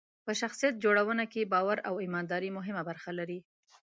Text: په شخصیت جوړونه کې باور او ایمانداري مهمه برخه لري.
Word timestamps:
په 0.25 0.31
شخصیت 0.41 0.73
جوړونه 0.83 1.23
کې 1.31 1.49
باور 1.53 1.77
او 1.89 1.95
ایمانداري 2.03 2.49
مهمه 2.57 2.81
برخه 2.89 3.11
لري. 3.19 3.39